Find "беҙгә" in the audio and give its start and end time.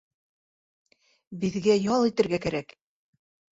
1.45-1.77